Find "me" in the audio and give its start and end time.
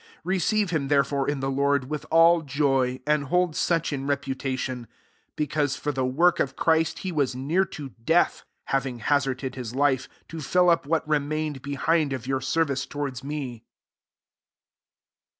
13.23-13.63